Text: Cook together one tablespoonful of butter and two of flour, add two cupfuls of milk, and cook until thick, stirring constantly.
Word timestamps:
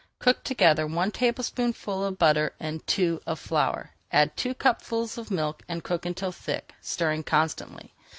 Cook 0.17 0.43
together 0.43 0.87
one 0.87 1.11
tablespoonful 1.11 2.03
of 2.03 2.17
butter 2.17 2.53
and 2.59 2.87
two 2.87 3.21
of 3.27 3.37
flour, 3.39 3.91
add 4.11 4.35
two 4.35 4.55
cupfuls 4.55 5.15
of 5.19 5.29
milk, 5.29 5.61
and 5.67 5.83
cook 5.83 6.07
until 6.07 6.31
thick, 6.31 6.73
stirring 6.81 7.21
constantly. 7.21 7.93